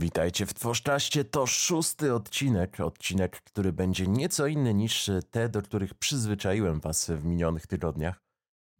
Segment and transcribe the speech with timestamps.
[0.00, 5.94] Witajcie w Tworzczaście, to szósty odcinek, odcinek, który będzie nieco inny niż te, do których
[5.94, 8.22] przyzwyczaiłem was w minionych tygodniach.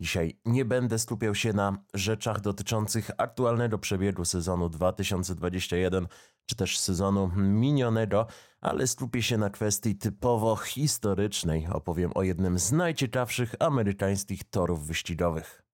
[0.01, 6.07] Dzisiaj nie będę skupiał się na rzeczach dotyczących aktualnego przebiegu sezonu 2021,
[6.47, 8.27] czy też sezonu minionego,
[8.61, 11.66] ale skupię się na kwestii typowo historycznej.
[11.73, 15.70] Opowiem o jednym z najciekawszych amerykańskich torów wyścigowych.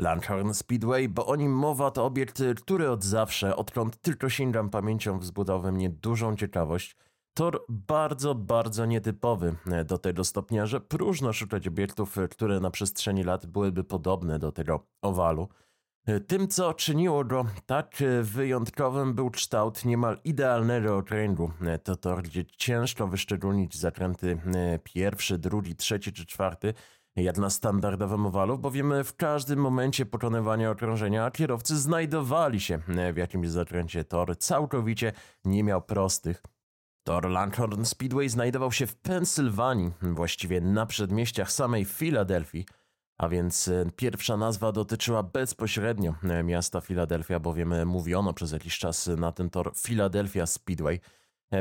[0.00, 5.18] Langhorne Speedway, bo o nim mowa, to obiekt, który od zawsze, odkąd tylko sięgam pamięcią,
[5.18, 6.96] wzbudował we mnie dużą ciekawość.
[7.34, 13.46] Tor bardzo, bardzo nietypowy, do tego stopnia, że próżno szukać obiektów, które na przestrzeni lat
[13.46, 15.48] byłyby podobne do tego owalu.
[16.26, 21.50] Tym, co czyniło go tak wyjątkowym, był kształt niemal idealnego okręgu.
[21.84, 24.40] To tor, gdzie ciężko wyszczególnić zakręty
[24.84, 26.74] pierwszy, drugi, trzeci czy czwarty,
[27.16, 32.78] jak na standardowym owalu, bowiem w każdym momencie pokonywania okrążenia kierowcy znajdowali się
[33.12, 34.04] w jakimś zakręcie.
[34.04, 35.12] Tor całkowicie
[35.44, 36.42] nie miał prostych.
[37.02, 42.66] Tor Langhorne Speedway znajdował się w Pensylwanii, właściwie na przedmieściach samej Filadelfii,
[43.18, 49.10] a więc e, pierwsza nazwa dotyczyła bezpośrednio e, miasta Filadelfia, bowiem mówiono przez jakiś czas
[49.16, 51.00] na ten tor Philadelphia Speedway–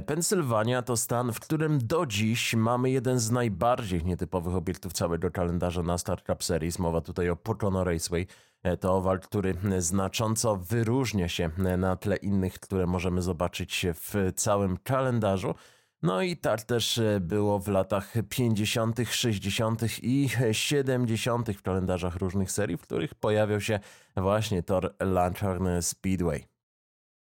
[0.05, 5.83] Pensylwania to stan, w którym do dziś mamy jeden z najbardziej nietypowych obiektów całego kalendarza
[5.83, 6.79] na Star Cup Series.
[6.79, 8.27] Mowa tutaj o Pocono Raceway.
[8.63, 14.33] E, to owal, który znacząco wyróżnia się e, na tle innych, które możemy zobaczyć w
[14.35, 15.55] całym kalendarzu.
[16.01, 19.81] No i tak też było w latach 50., 60.
[20.01, 21.49] i 70.
[21.51, 23.79] w kalendarzach różnych serii, w których pojawiał się
[24.17, 26.48] właśnie tor Langhorne Speedway.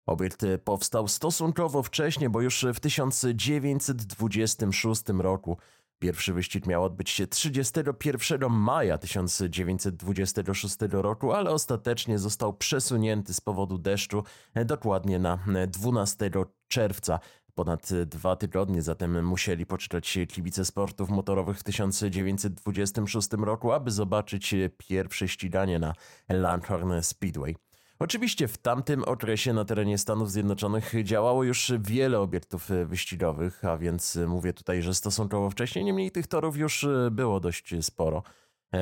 [0.06, 5.58] Obiekt powstał stosunkowo wcześnie, bo już w 1926 roku
[6.00, 13.78] pierwszy wyścig miał odbyć się 31 maja 1926 roku, ale ostatecznie został przesunięty z powodu
[13.78, 14.24] deszczu
[14.66, 16.32] dokładnie na 12
[16.68, 17.20] czerwca.
[17.56, 25.28] Ponad dwa tygodnie zatem musieli poczytać kibice sportów motorowych w 1926 roku, aby zobaczyć pierwsze
[25.28, 25.94] ściganie na
[26.30, 27.56] Langhorne Speedway.
[28.02, 33.78] Oczywiście w tamtym okresie na terenie Stanów Zjednoczonych działało już wiele obiektów e, wyścigowych, a
[33.78, 38.24] więc e, mówię tutaj, że stosunkowo wcześniej, niemniej tych torów już e, było dość sporo.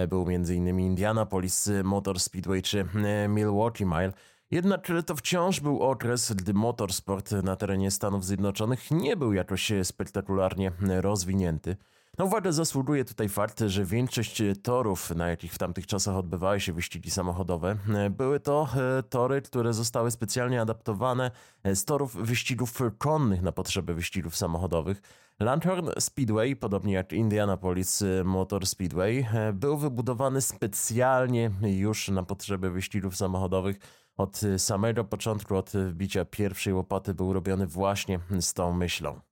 [0.09, 0.79] Był m.in.
[0.79, 2.85] Indianapolis Motor Speedway czy
[3.29, 4.13] Milwaukee Mile.
[4.51, 10.72] Jednak to wciąż był okres, gdy motorsport na terenie Stanów Zjednoczonych nie był jakoś spektakularnie
[11.01, 11.78] rozwinięty.
[12.17, 16.73] Na uwagę zasługuje tutaj fakt, że większość torów, na jakich w tamtych czasach odbywały się
[16.73, 17.78] wyścigi samochodowe,
[18.11, 18.67] były to
[19.00, 21.31] e, tory, które zostały specjalnie adaptowane
[21.66, 25.01] z torów wyścigów konnych na potrzeby wyścigów samochodowych.
[25.39, 33.16] Langhorne Speedway, podobnie jak Indianapolis Motor Speedway, e, był wybudowany specjalnie już na potrzeby wyścigów
[33.16, 33.79] samochodowych.
[34.17, 39.26] Od samego początku, od wbicia pierwszej łopaty był robiony właśnie z tą myślą.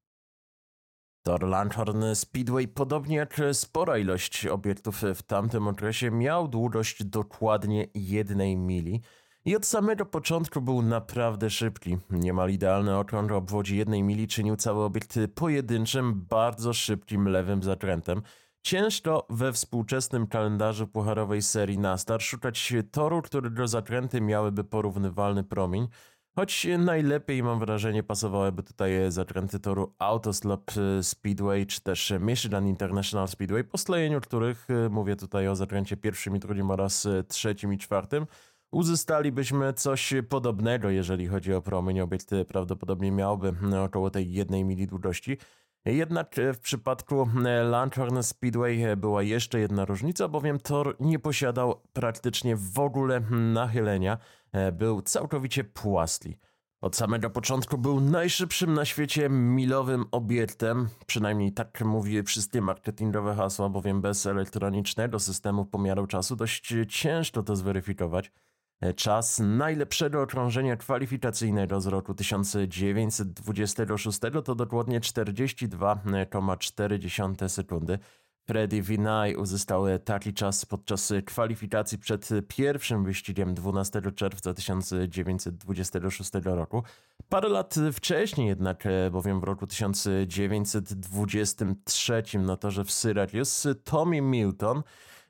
[1.26, 8.58] Tor Langhorne Speedway, podobnie jak spora ilość obiektów w tamtym okresie, miał długość dokładnie jednej
[8.58, 9.02] mili
[9.46, 11.98] i od samego początku był naprawdę szybki.
[12.10, 18.22] Niemal idealny okrąg o obwodzie jednej mili czynił cały obiekt pojedynczym, bardzo szybkim lewym zakrętem.
[18.62, 25.88] Ciężko we współczesnym kalendarzu pucharowej serii NASCAR szukać toru, którego zakręty miałyby porównywalny promień,
[26.36, 33.28] Choć najlepiej mam wrażenie pasowałyby tutaj zakręty toru Autoslop e, Speedway czy też Michigan International
[33.28, 37.74] Speedway, po sklejeniu których, e, mówię tutaj o zakręcie pierwszym i drugim oraz e, trzecim
[37.74, 38.28] i czwartym,
[38.72, 42.00] uzyskalibyśmy coś podobnego, jeżeli chodzi o promień.
[42.00, 43.54] Obiekt prawdopodobnie miałby
[43.84, 45.38] około tej jednej mili długości.
[45.86, 47.30] Jednak w przypadku
[47.64, 54.18] Langhorne Speedway była jeszcze jedna różnica, bowiem tor nie posiadał praktycznie w ogóle nachylenia.
[54.52, 56.38] E, był całkowicie płaski.
[56.82, 63.70] Od samego początku był najszybszym na świecie milowym obiektem, przynajmniej tak mówi wszystkie marketingowe hasła,
[63.70, 68.32] bowiem bez elektronicznego systemu pomiaru czasu dość ciężko to zweryfikować.
[68.82, 78.00] E, czas najlepszego okrążenia kwalifikacyjnego z roku 1926 to dokładnie 42,4 sekundy.
[78.48, 86.84] Freddy Vinay uzyskał taki czas podczas kwalifikacji przed pierwszym wyścigiem 12 czerwca 1926 roku.
[87.30, 94.84] Parę lat wcześniej jednak, bowiem w roku 1923 na torze w Syracuse Tommy Milton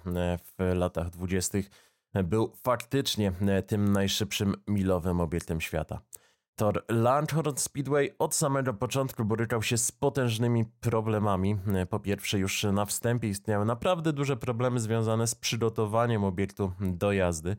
[0.57, 1.69] w latach dwudziestych,
[2.23, 3.33] był faktycznie
[3.67, 6.01] tym najszybszym milowym obiektem świata.
[6.59, 11.57] Tor Langhorn Speedway od samego początku borykał się z potężnymi problemami.
[11.89, 17.57] Po pierwsze, już na wstępie istniały naprawdę duże problemy związane z przygotowaniem obiektu do jazdy.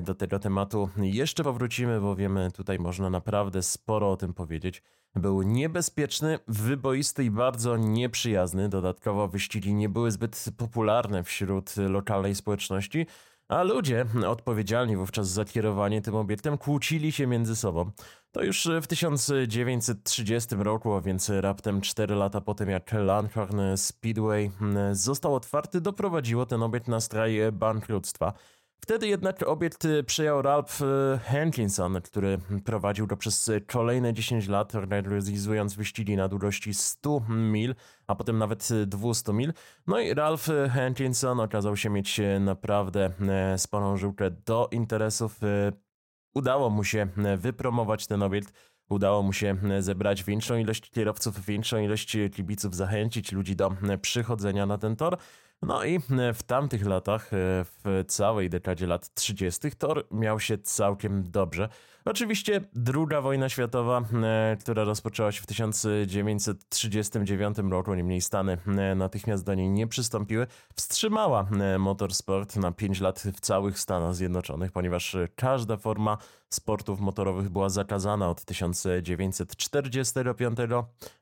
[0.00, 4.82] Do tego tematu jeszcze powrócimy, bowiem tutaj można naprawdę sporo o tym powiedzieć.
[5.14, 8.68] Był niebezpieczny, wyboisty i bardzo nieprzyjazny.
[8.68, 13.06] Dodatkowo wyścigi nie były zbyt popularne wśród lokalnej społeczności,
[13.48, 17.90] a ludzie odpowiedzialni wówczas za kierowanie tym obiektem kłócili się między sobą.
[18.32, 24.50] To już w 1930 roku, a więc raptem 4 lata po tym jak Langhorn Speedway
[24.92, 28.32] został otwarty, doprowadziło ten obiekt na straj bankructwa.
[28.80, 30.78] Wtedy jednak obiekt przejął Ralph
[31.24, 37.74] Hankinson, który prowadził go przez kolejne 10 lat, organizując wyścigi na długości 100 mil,
[38.06, 39.52] a potem nawet 200 mil.
[39.86, 43.10] No i Ralph Hankinson okazał się mieć naprawdę
[43.56, 45.40] sporą żyłkę do interesów.
[46.34, 48.52] Udało mu się wypromować ten obiekt.
[48.88, 54.78] Udało mu się zebrać większą ilość kierowców, większą ilość kibiców, zachęcić ludzi do przychodzenia na
[54.78, 55.18] ten tor.
[55.62, 60.58] No i e, w tamtych latach, e, w całej dekadzie lat 30., tor miał się
[60.58, 61.68] całkiem dobrze.
[62.06, 68.58] Oczywiście druga wojna światowa, e, która rozpoczęła się w 1939 roku, niemniej Stany
[68.96, 71.48] natychmiast do niej nie przystąpiły, wstrzymała
[71.78, 76.18] motorsport na 5 lat w całych Stanach Zjednoczonych, ponieważ każda forma
[76.48, 80.58] sportów motorowych była zakazana od 1945,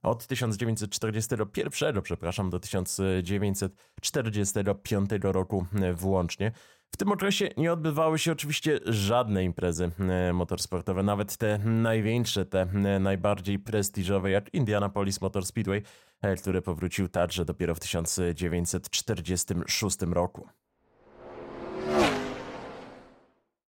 [0.03, 6.53] od 1941, przepraszam, do 1945 roku włącznie.
[6.95, 12.61] W tym okresie nie odbywały się oczywiście żadne imprezy e, motorsportowe, nawet te największe, te
[12.61, 15.83] e, najbardziej prestiżowe, jak Indianapolis Motor Speedway,
[16.23, 20.49] e, który powrócił także dopiero w 1946 roku.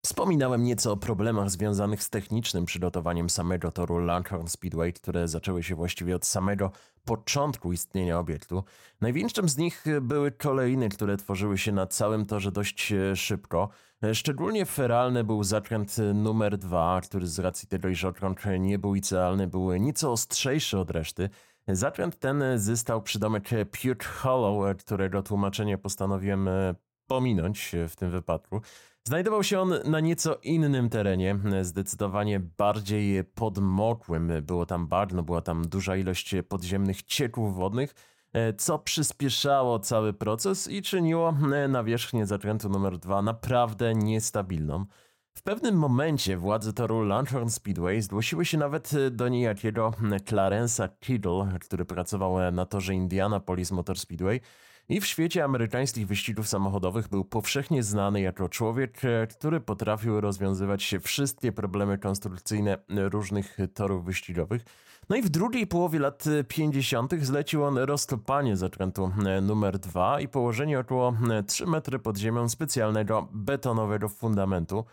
[0.06, 5.74] Wspominałem nieco o problemach związanych z technicznym przygotowaniem samego toru Langhorne Speedway, które zaczęły się
[5.74, 6.70] właściwie od samego
[7.04, 8.64] początku istnienia obiektu.
[9.00, 13.68] Największym z nich były kolejny, które tworzyły się na całym torze dość e, szybko.
[14.02, 18.94] E, szczególnie feralny był zakręt numer dwa, który z racji tego, iż okrąg nie był
[18.94, 21.30] idealny, był nieco ostrzejszy od reszty.
[21.68, 26.74] Zakręt ten zyskał przydomek Pute Hollow, którego tłumaczenie postanowiłem e,
[27.06, 28.60] pominąć w tym wypadku.
[29.06, 34.32] Znajdował się on na nieco innym terenie, zdecydowanie bardziej podmokłym.
[34.42, 37.94] Było tam bagno, była tam duża ilość podziemnych cieków wodnych,
[38.32, 44.86] e, co przyspieszało cały proces i czyniło e, nawierzchnię zakrętu numer 2 naprawdę niestabilną.
[45.34, 51.84] W pewnym momencie władze toru Langhorne Speedway zgłosiły się nawet do niejakiego Clarence'a Kiddle, który
[51.84, 54.40] pracował na torze Indianapolis Motor Speedway
[54.88, 60.94] i w świecie amerykańskich wyścigów samochodowych był powszechnie znany jako człowiek, e, który potrafił rozwiązywać
[61.02, 64.64] wszystkie problemy konstrukcyjne różnych torów wyścigowych.
[65.08, 67.24] No i w drugiej połowie lat 50.
[67.24, 71.14] zlecił on rozkopanie zakrętu e, numer 2 i położenie około
[71.46, 74.84] 3 e, metry pod ziemią specjalnego betonowego fundamentu.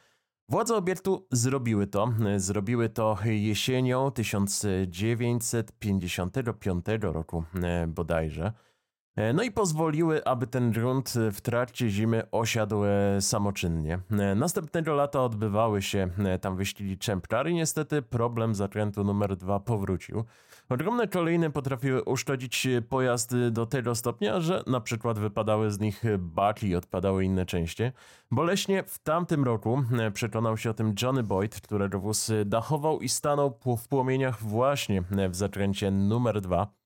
[0.50, 2.14] Władze obiektu zrobiły to.
[2.38, 7.44] Zrobiły to jesienią 1955 roku
[7.88, 8.54] bodajże.
[9.16, 14.00] E, no i pozwoliły, aby ten grunt w trakcie zimy osiadł e, samoczynnie.
[14.12, 16.10] E, następnego lata odbywały się
[16.42, 20.24] tam wyścigi Czempkar i niestety problem zakrętu numer dwa powrócił.
[20.70, 26.76] Ogromne kolejne potrafiły uszkodzić pojazd do tego stopnia, że na przykład wypadały z nich baki
[26.76, 27.84] odpadały inne części.
[28.32, 33.60] Boleśnie w tamtym roku przekonał się o tym Johnny Boyd, którego wóz dachował i stanął
[33.78, 36.83] w płomieniach właśnie w zakręcie numer dwa.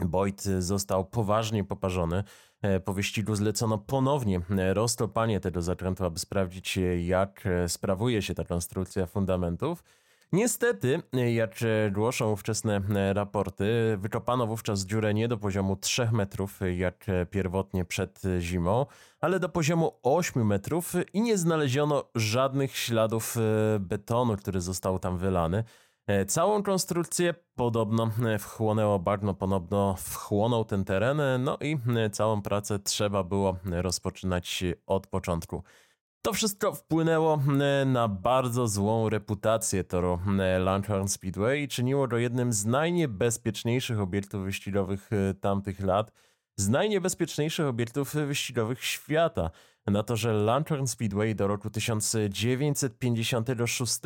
[0.00, 2.24] Boyd został poważnie poparzony.
[2.62, 8.34] E, po wyścigu zlecono ponownie e, roztopanie tego zakrętu, aby sprawdzić, e, jak sprawuje się
[8.34, 9.84] ta konstrukcja fundamentów.
[10.32, 11.02] Niestety,
[11.34, 11.50] jak
[11.90, 12.80] głoszą ówczesne
[13.12, 18.86] raporty, wykopano wówczas dziurę nie do poziomu 3 metrów, jak pierwotnie przed zimą,
[19.20, 23.36] ale do poziomu 8 metrów i nie znaleziono żadnych śladów
[23.80, 25.64] betonu, który został tam wylany.
[26.06, 31.78] E, całą konstrukcję podobno e, wchłonęło bagno, ponowno wchłonął ten teren, e, no i
[32.12, 35.62] całą pracę trzeba było rozpoczynać od początku.
[36.22, 37.38] To wszystko wpłynęło
[37.86, 40.18] na bardzo złą reputację toru
[40.58, 46.12] Langhorne Speedway i czyniło go jednym z najniebezpieczniejszych obiektów wyścigowych tamtych lat,
[46.56, 49.50] z najniebezpieczniejszych obiektów wyścigowych świata–
[49.86, 54.00] na to, że Lantern Speedway do roku 1956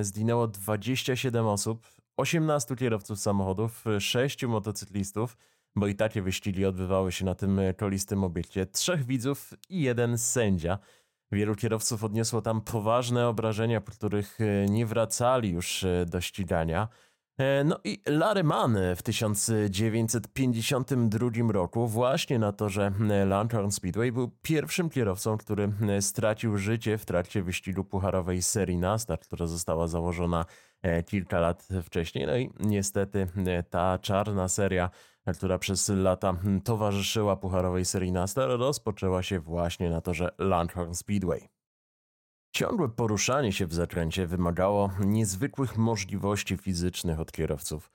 [0.00, 5.36] zginęło 27 osób, 18 kierowców samochodów, 6 motocyklistów,
[5.76, 10.78] bo i takie wyścigi odbywały się na tym kolistym obiekcie, trzech widzów i jeden sędzia.
[11.32, 16.88] Wielu kierowców odniosło tam poważne obrażenia, po których nie wracali już do ścigania.
[17.38, 22.92] E, no i Larry Mann w 1952 roku właśnie na torze
[23.26, 29.46] Lantern Speedway był pierwszym kierowcą, który stracił życie w trakcie wyścigu pucharowej serii NASCAR, która
[29.46, 30.44] została założona
[30.82, 32.26] e, kilka lat wcześniej.
[32.26, 34.90] No i niestety e, ta czarna seria,
[35.34, 41.57] która przez lata towarzyszyła pucharowej serii NASCAR, rozpoczęła się właśnie na torze Lantern Speedway.
[42.50, 47.90] Ciągłe poruszanie się w zakręcie wymagało niezwykłych możliwości fizycznych od kierowców.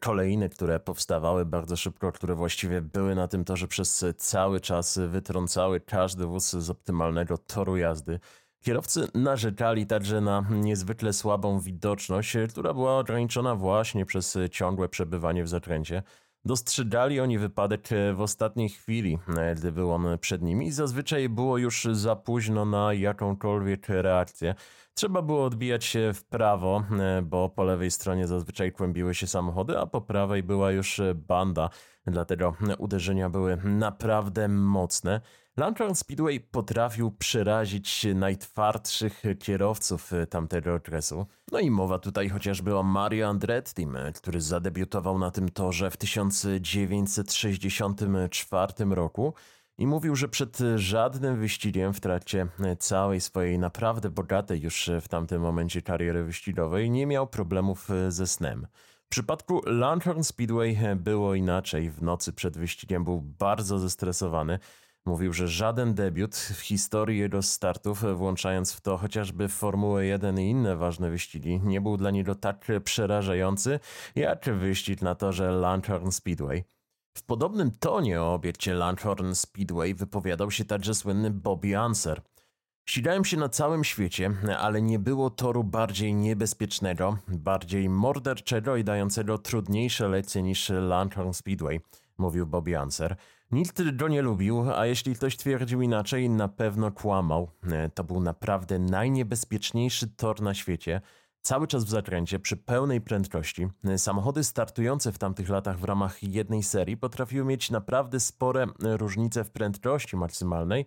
[0.00, 5.80] Kolejne, które powstawały bardzo szybko, które właściwie były na tym torze przez cały czas, wytrącały
[5.80, 8.20] każdy wóz z optymalnego toru jazdy.
[8.64, 15.48] Kierowcy narzekali także na niezwykle słabą widoczność, która była ograniczona właśnie przez ciągłe przebywanie w
[15.48, 16.02] zakręcie.
[16.46, 21.28] Dostrzegali oni wypadek e, w ostatniej chwili, e, gdy był on przed nimi i zazwyczaj
[21.28, 24.54] było już za późno na jakąkolwiek reakcję.
[24.94, 29.78] Trzeba było odbijać się w prawo, e, bo po lewej stronie zazwyczaj kłębiły się samochody,
[29.78, 31.70] a po prawej była już banda,
[32.06, 35.20] dlatego uderzenia były naprawdę mocne.
[35.56, 41.26] Lantern Speedway potrafił przerazić najtwardszych kierowców tamtego okresu.
[41.52, 48.72] No i mowa tutaj chociażby o Mario Andretti, który zadebiutował na tym torze w 1964
[48.90, 49.34] roku
[49.78, 52.46] i mówił, że przed żadnym wyścigiem w trakcie
[52.78, 58.66] całej swojej naprawdę bogatej już w tamtym momencie kariery wyścigowej nie miał problemów ze snem.
[59.04, 61.90] W przypadku Lantern Speedway było inaczej.
[61.90, 64.58] W nocy przed wyścigiem był bardzo zestresowany.
[65.06, 70.50] Mówił, że żaden debiut w historii jego startów, włączając w to chociażby Formułę 1 i
[70.50, 73.80] inne ważne wyścigi, nie był dla niego tak przerażający
[74.14, 76.64] jak wyścig na torze Lanthorn Speedway.
[77.16, 82.22] W podobnym tonie o obiekcie Lanthorn Speedway wypowiadał się także słynny Bobby Anser.
[82.88, 89.38] Ścigałem się na całym świecie, ale nie było toru bardziej niebezpiecznego, bardziej morderczego i dającego
[89.38, 91.80] trudniejsze lekcje niż Lanthorn Speedway,
[92.18, 93.16] mówił Bobby Anser.
[93.52, 97.50] Nikt go nie lubił, a jeśli ktoś twierdził inaczej, na pewno kłamał.
[97.72, 101.00] E, to był naprawdę najniebezpieczniejszy tor na świecie.
[101.42, 103.68] Cały czas w zakręcie, przy pełnej prędkości.
[103.84, 109.44] E, samochody startujące w tamtych latach w ramach jednej serii potrafiły mieć naprawdę spore różnice
[109.44, 110.86] w prędkości maksymalnej.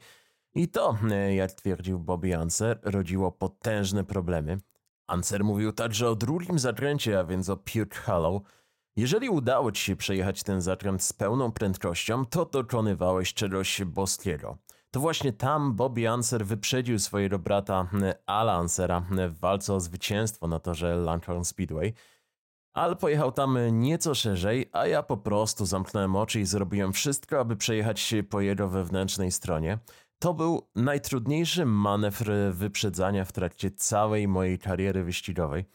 [0.55, 4.59] I to, e, jak twierdził Bobby Anser, rodziło potężne problemy.
[5.07, 8.41] Anser mówił także o drugim zakręcie, a więc o Pute Hollow.
[8.99, 14.57] Jeżeli udało ci się przejechać ten zakręt z pełną prędkością, to dokonywałeś czegoś boskiego.
[14.91, 19.79] To właśnie tam Bobby Anser wyprzedził swojego brata e, Ala Ansera e, w walce o
[19.79, 21.93] zwycięstwo na torze Langhorne Speedway.
[22.73, 27.55] Al pojechał tam nieco szerzej, a ja po prostu zamknąłem oczy i zrobiłem wszystko, aby
[27.55, 29.79] przejechać po jego wewnętrznej stronie.
[30.19, 35.65] To był najtrudniejszy manewr wyprzedzania w trakcie całej mojej kariery wyścigowej.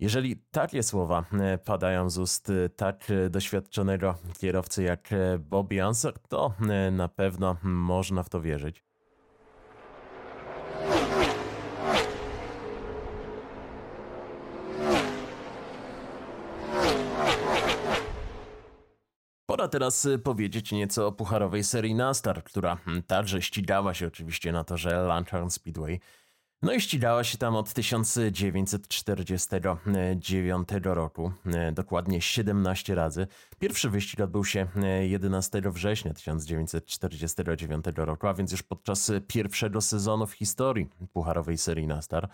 [0.00, 6.18] Jeżeli takie słowa e, padają z ust e, tak e, doświadczonego kierowcy jak Bobby Answer,
[6.28, 6.54] to
[6.92, 8.84] na pewno można w to wierzyć.
[19.46, 24.90] Pora teraz powiedzieć nieco o pucharowej serii NASCAR, która także ścigała się oczywiście na torze
[24.90, 26.00] Lantern Speedway.
[26.62, 33.26] No i ścigała się tam od 1949 roku, e, dokładnie 17 razy.
[33.58, 34.66] Pierwszy wyścig odbył się
[35.00, 41.86] 11 e, września 1949 roku, a więc już podczas pierwszego sezonu w historii pucharowej serii
[41.86, 42.28] NASCAR.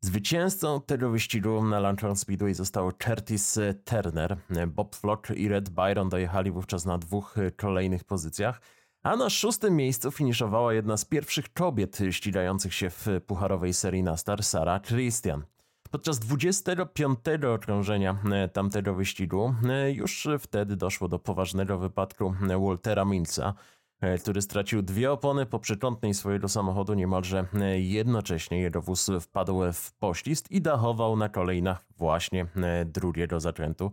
[0.00, 4.36] Zwycięzcą tego wyścigu na Lantern Speedway został Curtis Turner.
[4.68, 8.60] Bob Flock i Red Byron dojechali wówczas na dwóch kolejnych pozycjach–
[9.02, 14.42] a na szóstym miejscu finiszowała jedna z pierwszych kobiet ścigających się w pucharowej serii Nastar,
[14.42, 15.44] Sara Christian.
[15.90, 17.18] Podczas 25
[17.54, 23.79] okrążenia e, tamtego wyścigu e, już wtedy doszło do poważnego wypadku Waltera Milsa, E,
[24.20, 28.60] który stracił dwie opony po przekątnej swojego samochodu niemalże e, jednocześnie.
[28.60, 33.92] Jego wóz wpadł w poślizg i dachował na kolejnach właśnie e, drugiego zakrętu.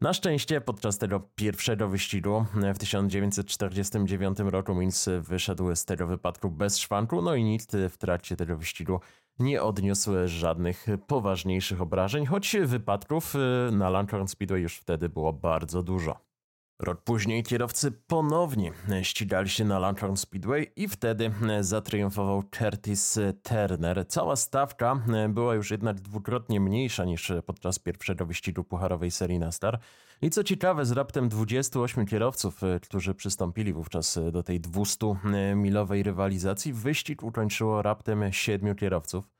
[0.00, 2.44] Na szczęście podczas tego pierwszego wyścigu
[2.74, 8.36] w 1949 roku Mills wyszedł z tego wypadku bez szwanku, no i nikt w trakcie
[8.36, 9.00] tego wyścigu
[9.38, 13.34] nie odniósł żadnych poważniejszych obrażeń, choć wypadków
[13.72, 16.33] na Langhorne Speedway już wtedy było bardzo dużo.
[16.78, 24.04] Rok później kierowcy ponownie ścigali się na Lantern Speedway i wtedy zatriumfował Curtis Turner.
[24.08, 29.80] Cała stawka była już jednak dwukrotnie mniejsza niż podczas pierwszego wyścigu pucharowej serii NASCAR.
[30.22, 37.22] I co ciekawe, z raptem 28 kierowców, którzy przystąpili wówczas do tej 200-milowej rywalizacji, wyścig
[37.22, 39.33] ukończyło raptem 7 kierowców.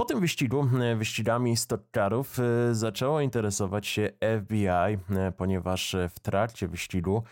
[0.00, 4.98] Po tym wyścigu, e, wyścigami stockcarów, e, zaczęło interesować się FBI, e,
[5.36, 7.22] ponieważ w trakcie wyścigu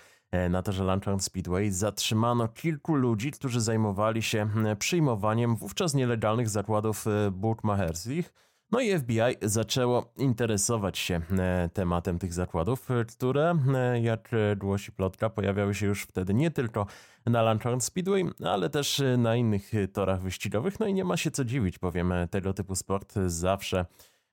[0.51, 4.49] na torze Lantern Speedway zatrzymano kilku ludzi, którzy zajmowali się
[4.79, 8.35] przyjmowaniem wówczas nielegalnych zakładów bookmacherskich
[8.71, 14.93] no i FBI zaczęło interesować się e, tematem tych zakładów, e, które, e, jak głosi
[14.93, 16.87] plotka, pojawiały się już wtedy nie tylko
[17.27, 20.81] na Lantern Speedway, ale też na innych torach wyścigowych.
[20.81, 23.87] No i nie ma się co dziwić, bowiem tego typu sport zawsze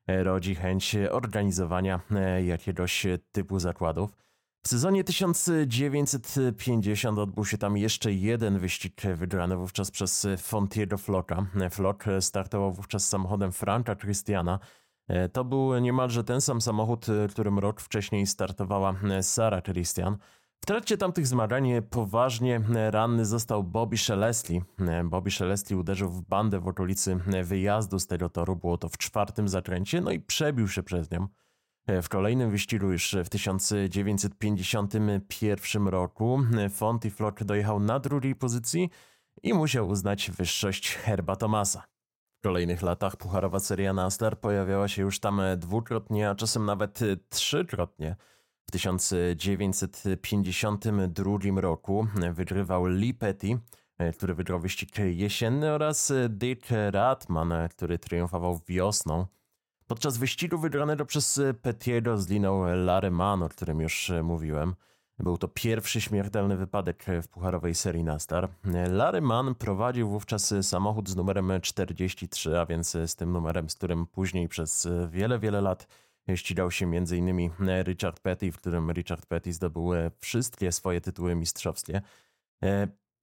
[0.07, 1.99] rodzi chęć organizowania
[2.45, 4.17] jakiegoś typu zakładów.
[4.65, 11.45] W sezonie 1950 odbył się tam jeszcze jeden wyścig wygrany wówczas przez Fontiego Flocka.
[11.71, 14.59] Flock startował wówczas samochodem Franka Christiana.
[15.33, 20.17] To był niemalże ten sam samochód, którym rok wcześniej startowała Sarah Christian.
[20.59, 24.61] W trakcie tamtych zmagań poważnie ranny został Bobby Shelestley.
[25.03, 29.47] Bobby Shelestley uderzył w bandę w okolicy wyjazdu z tego toru, było to w czwartym
[29.47, 31.27] zakręcie, no i przebił się przez nią.
[31.87, 36.39] W kolejnym wyścigu już w 1951 roku
[36.69, 38.89] Fonty Flock dojechał na drugiej pozycji
[39.43, 41.83] i musiał uznać wyższość Herba Thomasa.
[42.39, 46.99] W kolejnych latach pucharowa seria NASCAR pojawiała się już tam dwukrotnie, a czasem nawet
[47.29, 48.15] trzykrotnie.
[48.67, 53.59] W 1952 roku wygrywał Lee Petty,
[54.13, 59.25] który wygrał wyścig jesienny oraz Dick Ratman, który triumfował wiosną.
[59.87, 64.75] Podczas wyścigu wygranego przez e, Petiego zginął Larry Mann, o którym już e, mówiłem.
[65.19, 68.49] Był to pierwszy śmiertelny wypadek w pucharowej serii NASCAR.
[68.89, 74.05] Larry Mann prowadził wówczas samochód z numerem 43, a więc z tym numerem, z którym
[74.05, 75.87] później przez wiele, wiele lat
[76.35, 77.49] ścigał się m.in.
[77.83, 82.01] Richard Petty, w którym Richard Petty zdobył wszystkie swoje tytuły mistrzowskie.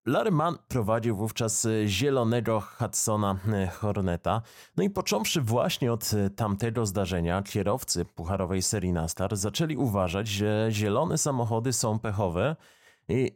[0.07, 4.43] Larry Mann prowadził wówczas e, zielonego Hudsona e, Horneta.
[4.77, 10.69] No i począwszy właśnie od e, tamtego zdarzenia, kierowcy pucharowej serii NASCAR zaczęli uważać, że
[10.71, 12.57] zielone samochody są pechowe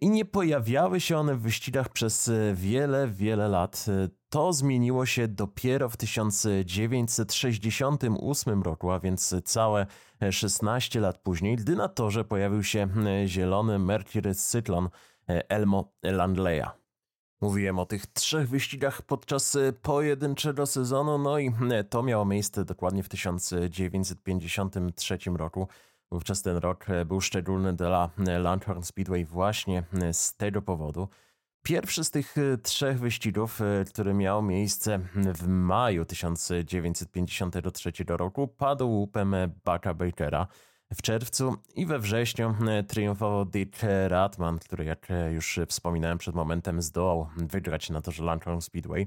[0.01, 3.87] i nie pojawiały się one w wyścigach przez wiele, wiele lat.
[4.29, 9.87] To zmieniło się dopiero w 1968 roku, a więc całe
[10.31, 12.89] 16 lat później, gdy na torze pojawił się
[13.27, 14.89] zielony Mercury Cyclone
[15.27, 16.71] Elmo Landleya.
[17.41, 22.65] Mówiłem o tych trzech wyścigach podczas e, pojedynczego sezonu, no i e, to miało miejsce
[22.65, 25.69] dokładnie w 1953 roku.
[26.11, 31.09] Wówczas ten rok był szczególny dla Langhorne Speedway właśnie z tego powodu.
[31.63, 39.35] Pierwszy z tych trzech wyścigów, który miał miejsce w maju 1953 roku, padł łupem
[39.65, 40.47] Bucka Bakera.
[40.95, 43.77] W czerwcu i we wrześniu e, triumfował Dick
[44.09, 49.07] Ratman, który jak e, już wspominałem przed momentem zdołał wygrać na torze Lantern Speedway.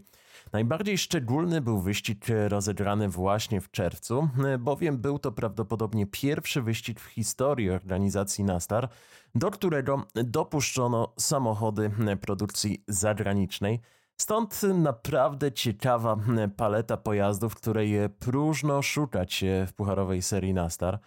[0.53, 6.99] Najbardziej szczególny był wyścig rozegrany właśnie w czerwcu, e, bowiem był to prawdopodobnie pierwszy wyścig
[6.99, 8.89] w historii organizacji NASTAR,
[9.35, 13.79] do którego dopuszczono samochody produkcji zagranicznej.
[14.17, 16.17] Stąd naprawdę ciekawa
[16.57, 20.99] paleta pojazdów, której próżno szukać w pucharowej serii NASTAR.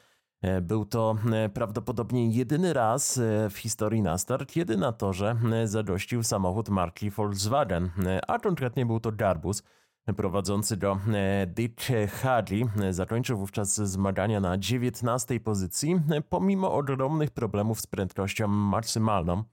[0.42, 6.22] E, był to e, prawdopodobnie jedyny raz e, w historii NASCAR, kiedy na torze zagościł
[6.22, 7.90] samochód marki Volkswagen,
[8.28, 9.62] a konkretnie był to Garbus.
[10.16, 10.98] Prowadzący go
[11.46, 11.80] Dick
[12.22, 19.44] Hadley zakończył wówczas zmagania na 19 pozycji, pomimo ogromnych problemów z prędkością maksymalną.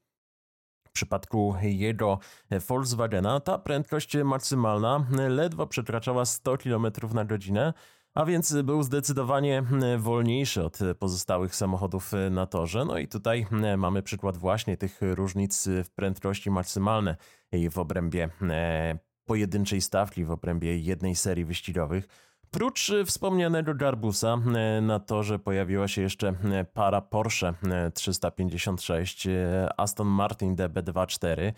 [0.88, 2.20] W przypadku jego
[2.68, 7.74] Volkswagena ta prędkość maksymalna ledwo przekraczała 100 km na godzinę,
[8.20, 12.86] a więc był zdecydowanie hmm, wolniejszy od pozostałych samochodów e, na torze.
[12.86, 17.16] No i tutaj hmm, mamy przykład właśnie tych różnic w prędkości maksymalnej
[17.72, 18.30] w obrębie
[19.26, 22.08] pojedynczej stawki, w obrębie jednej serii wyścigowych.
[22.52, 24.38] Prócz wspomnianego Garbusa
[24.82, 26.34] na torze pojawiła się jeszcze
[26.74, 27.54] para Porsche
[27.94, 29.28] 356,
[29.78, 31.54] Aston Martin DB24 E,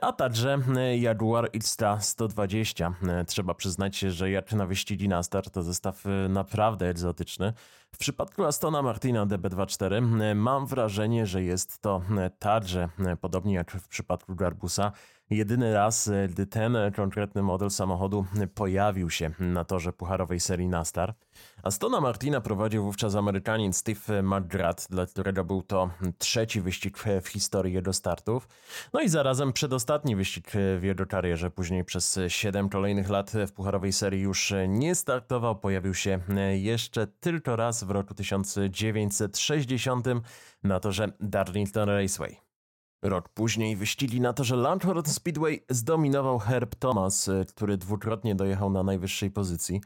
[0.00, 2.94] a także e, Jaguar Xtra 120.
[3.08, 7.52] E, trzeba przyznać że jak na wyścigi na start to zestaw naprawdę egzotyczny.
[7.94, 12.02] W przypadku Astona Martina DB24 mam wrażenie, że jest to
[12.38, 12.88] także,
[13.20, 14.92] podobnie jak w przypadku Garbusa,
[15.30, 21.14] jedyny raz, gdy ten konkretny model samochodu pojawił się na torze pucharowej serii NASCAR.
[21.62, 27.74] Astona Martina prowadził wówczas Amerykanin Steve McGrath, dla którego był to trzeci wyścig w historii
[27.74, 28.48] jego startów.
[28.92, 31.50] No i zarazem przedostatni wyścig w jego karierze.
[31.50, 35.56] Później przez siedem kolejnych lat w pucharowej serii już nie startował.
[35.56, 36.20] Pojawił się
[36.52, 40.06] jeszcze tylko raz w roku 1960
[40.62, 42.49] na torze Darlington Raceway.
[43.02, 49.30] Rok później wyścigi na torze Langhorne Speedway zdominował Herb Thomas, który dwukrotnie dojechał na najwyższej
[49.30, 49.80] pozycji.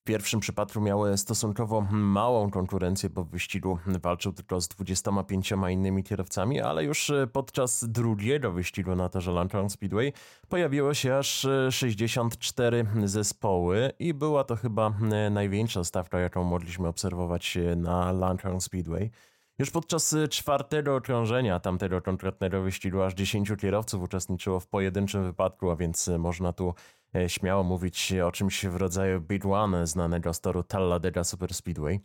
[0.00, 6.04] W pierwszym przypadku miał stosunkowo małą konkurencję, bo w wyścigu walczył tylko z 25 innymi
[6.04, 10.12] kierowcami, ale już podczas drugiego wyścigu na torze Langhorne Speedway
[10.48, 14.94] pojawiło się aż 64 zespoły i była to chyba
[15.30, 19.10] największa stawka, jaką mogliśmy obserwować na Langhorne Speedway.
[19.60, 25.76] Już podczas czwartego okrążenia tamtego konkretnego wyścigu aż 10 kierowców uczestniczyło w pojedynczym wypadku, a
[25.76, 26.74] więc można tu
[27.14, 32.00] E, śmiało mówić o czymś w rodzaju Big One znanego z toru Talladega Super Speedway.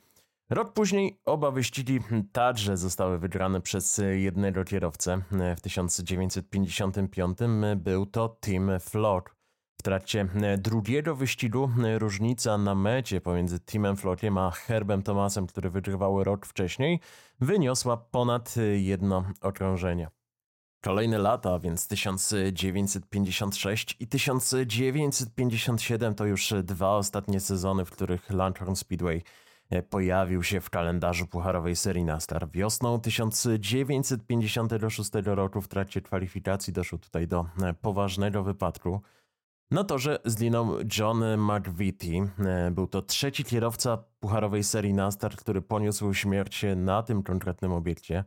[0.49, 1.99] Rok później oba wyścigi
[2.31, 5.21] także zostały wygrane przez jednego kierowcę.
[5.57, 7.37] W 1955
[7.77, 9.35] był to Tim Flock.
[9.77, 16.23] W trakcie drugiego wyścigu różnica na mecie pomiędzy Timem Flockiem a Herbem Thomasem, który wygrywał
[16.23, 16.99] rok wcześniej,
[17.39, 20.09] wyniosła ponad jedno okrążenie.
[20.85, 29.23] Kolejne lata, więc 1956 i 1957 to już dwa ostatnie sezony, w których Langhorne Speedway
[29.69, 32.49] e, pojawił się w kalendarzu pucharowej serii NASCAR.
[32.51, 37.45] Wiosną 1956 roku w trakcie kwalifikacji doszło tutaj do
[37.81, 39.01] poważnego wypadku.
[39.71, 42.28] Na torze zginął John McVitie.
[42.39, 48.23] E, był to trzeci kierowca pucharowej serii NASCAR, który poniósł śmierć na tym konkretnym obiekcie.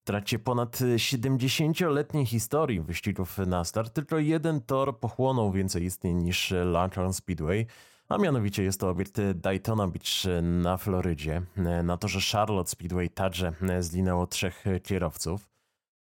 [0.00, 6.54] W trakcie ponad 70-letniej historii wyścigów na start tylko jeden tor pochłonął więcej istnień niż
[6.64, 7.66] Langhorne Speedway,
[8.08, 11.42] a mianowicie jest to obiekt Daytona Beach na Florydzie.
[11.84, 15.49] Na torze Charlotte Speedway także zginęło trzech kierowców.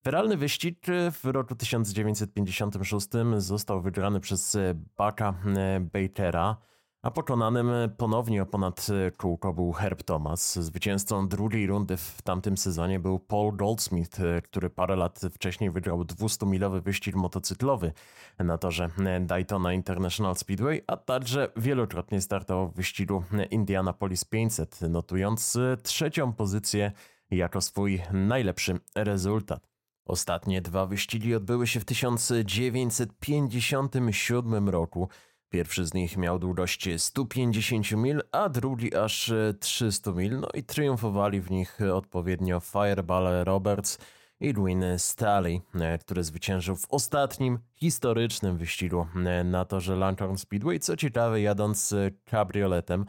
[0.03, 3.07] Feralny wyścig w roku 1956
[3.37, 4.57] został wygrany przez
[4.97, 5.33] Bucka
[5.81, 6.57] Batera,
[7.01, 10.59] a pokonanym ponownie o ponad kółko był Herb Thomas.
[10.59, 16.81] Zwycięzcą drugiej rundy w tamtym sezonie był Paul Goldsmith, który parę lat wcześniej wygrał 200-milowy
[16.81, 17.93] wyścig motocyklowy
[18.39, 18.89] na torze
[19.21, 26.91] Daytona International Speedway, a także wielokrotnie startował w wyścigu Indianapolis 500, notując trzecią pozycję
[27.31, 29.68] jako swój najlepszy rezultat.
[30.09, 35.09] Ostatnie dwa wyścigi odbyły się w 1957 roku.
[35.49, 41.41] Pierwszy z nich miał długość 150 mil, a drugi aż 300 mil, no i triumfowali
[41.41, 43.97] w nich odpowiednio Fireball Roberts
[44.39, 45.61] i Edwin Staley,
[45.99, 49.07] który zwyciężył w ostatnim historycznym wyścigu
[49.45, 51.95] na torze Langhorne Speedway, co ciekawe jadąc
[52.25, 53.05] kabrioletem.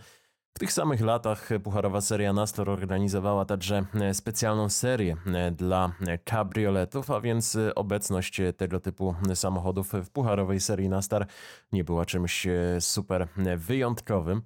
[0.61, 5.16] Tych samych latach Pucharowa Seria Nastor organizowała także specjalną serię
[5.53, 5.92] dla
[6.25, 11.27] kabrioletów, a więc obecność tego typu samochodów w Pucharowej Serii Nastar
[11.73, 12.46] nie była czymś
[12.81, 14.42] super wyjątkowym.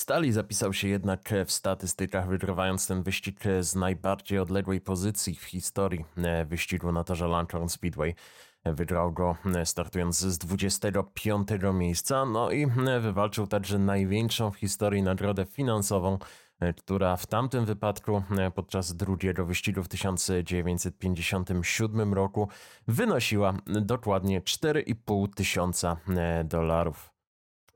[0.00, 6.04] Stali zapisał się jednak w statystykach, wygrywając ten wyścig z najbardziej odległej pozycji w historii
[6.46, 8.14] wyścigu na torze Langhorne Speedway.
[8.74, 15.02] Wygrał go e, startując z 25 miejsca, no i e, wywalczył także największą w historii
[15.02, 16.18] nagrodę finansową,
[16.60, 18.22] e, która w tamtym wypadku
[18.54, 22.48] podczas drugiego wyścigu w 1957 roku
[22.88, 25.96] wynosiła dokładnie 4,5 tysiąca
[26.44, 27.17] dolarów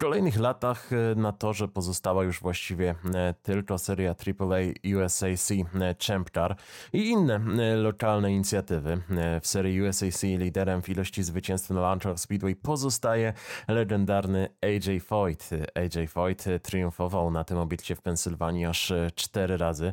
[0.02, 4.58] kolejnych latach e, na torze pozostała już właściwie e, tylko seria AAA
[4.96, 6.56] USAC e, Champ Car
[6.92, 7.40] i inne
[7.76, 9.02] lokalne inicjatywy.
[9.42, 13.32] W serii USAC liderem w ilości zwycięstw na Launcher Speedway pozostaje
[13.68, 15.50] legendarny AJ Foyt.
[15.74, 19.92] AJ Foyt triumfował na tym obiekcie w Pensylwanii aż cztery razy.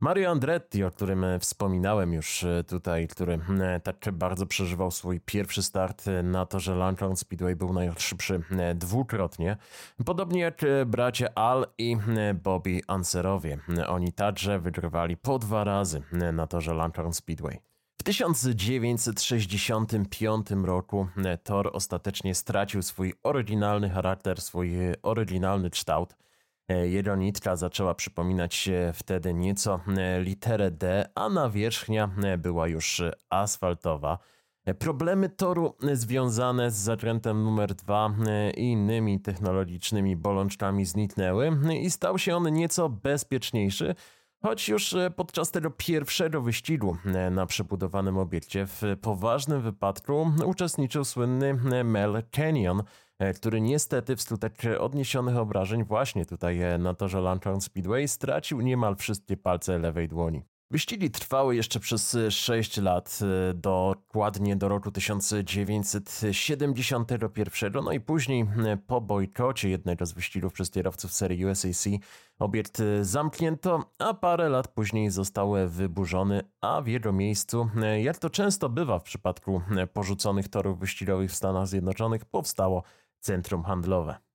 [0.00, 5.20] Mario Andretti, o którym e, wspominałem już e, tutaj, który e, tak bardzo przeżywał swój
[5.20, 8.40] pierwszy start na torze Langhorne Speedway, był najszybszy
[8.74, 9.56] dwukrotnie.
[10.04, 11.96] Podobnie jak bracia Al i
[12.42, 13.58] Bobby Anserowie.
[13.88, 17.60] Oni także wygrywali po dwa razy na torze Langhorne Speedway.
[17.98, 21.06] W 1965 roku
[21.42, 26.16] tor ostatecznie stracił swój oryginalny charakter, swój oryginalny kształt.
[26.70, 33.02] E, jego nitka zaczęła przypominać wtedy nieco e, literę D, a nawierzchnia e, była już
[33.30, 34.18] asfaltowa.
[34.78, 38.14] Problemy toru związane z zakrętem numer 2
[38.56, 43.94] i innymi technologicznymi bolączkami zniknęły i stał się on nieco bezpieczniejszy,
[44.42, 46.96] Choć już podczas tego pierwszego wyścigu
[47.30, 51.54] na przebudowanym obiekcie w poważnym wypadku uczestniczył słynny
[51.84, 52.82] Mel Canyon,
[53.34, 59.78] który niestety wskutek odniesionych obrażeń właśnie tutaj na torze Lantern Speedway stracił niemal wszystkie palce
[59.78, 60.42] lewej dłoni.
[60.72, 63.18] Wyścigi trwały jeszcze przez 6 lat,
[63.54, 68.46] dokładnie do roku 1971, no i później
[68.86, 71.88] po bojkocie jednego z wyścigów przez kierowców serii USAC
[72.38, 77.70] obiekt zamknięto, a parę lat później został wyburzony, a w jego miejscu,
[78.02, 82.82] jak to często bywa w przypadku porzuconych torów wyścigowych w Stanach Zjednoczonych, powstało
[83.20, 84.30] centrum handlowe.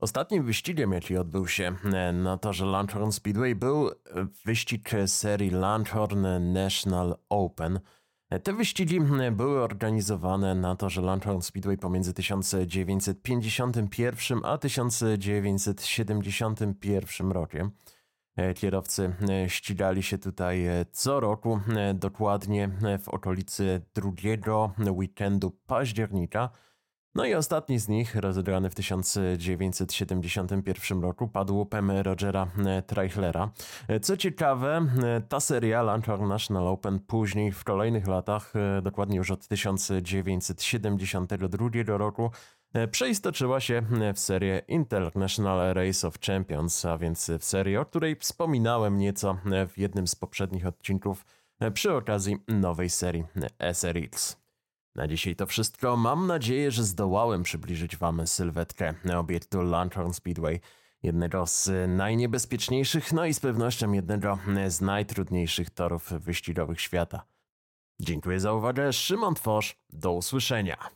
[0.00, 3.92] Ostatnim wyścigiem, jaki odbył się e, na torze Langhorne Speedway, był e,
[4.44, 7.80] wyścig serii Langhorne National Open.
[8.30, 9.00] E, te wyścigi
[9.32, 17.70] były organizowane na torze Langhorne Speedway pomiędzy 1951 a 1971 rokiem.
[18.56, 19.14] Kierowcy
[19.46, 21.60] ścigali się tutaj co roku,
[21.94, 22.70] dokładnie
[23.02, 26.50] w okolicy drugiego weekendu października.
[27.16, 33.50] No i ostatni z nich, rozegrany w 1971 roku, padł łupem Rogera e, Treichlera.
[33.88, 38.52] E, co ciekawe, e, ta seria Langhorne National Open później w kolejnych latach,
[38.82, 42.30] dokładnie już od 1972 roku,
[42.90, 43.82] przeistoczyła się
[44.14, 49.36] w serię International Race of Champions, a więc w serię, o której wspominałem nieco
[49.68, 51.24] w jednym z poprzednich odcinków
[51.74, 53.24] przy okazji nowej serii
[53.72, 54.45] SRX.
[54.96, 55.96] Na dzisiaj to wszystko.
[55.96, 60.60] Mam nadzieję, że zdołałem przybliżyć Wam sylwetkę obiektu Lantern Speedway,
[61.02, 67.24] jednego z najniebezpieczniejszych, no i z pewnością jednego z najtrudniejszych torów wyścigowych świata.
[68.00, 70.95] Dziękuję za uwagę, Szymon Tworz, do usłyszenia.